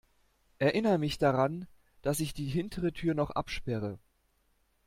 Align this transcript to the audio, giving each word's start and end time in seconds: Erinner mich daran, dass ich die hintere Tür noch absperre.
Erinner 0.57 0.97
mich 0.97 1.19
daran, 1.19 1.67
dass 2.01 2.21
ich 2.21 2.33
die 2.33 2.47
hintere 2.47 2.91
Tür 2.91 3.13
noch 3.13 3.29
absperre. 3.29 3.99